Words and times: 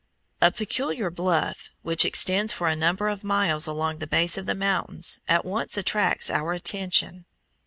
A 0.41 0.51
peculiar 0.51 1.11
bluff 1.11 1.69
which 1.83 2.05
extends 2.05 2.51
for 2.51 2.67
a 2.67 2.75
number 2.75 3.07
of 3.07 3.23
miles 3.23 3.67
along 3.67 3.99
the 3.99 4.07
base 4.07 4.35
of 4.35 4.47
the 4.47 4.55
mountains 4.55 5.19
at 5.27 5.45
once 5.45 5.77
attracts 5.77 6.31
our 6.31 6.53
attention. 6.53 7.27